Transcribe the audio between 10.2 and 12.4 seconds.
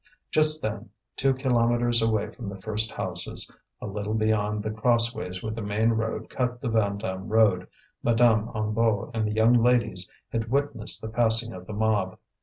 had witnessed the passing of the mob.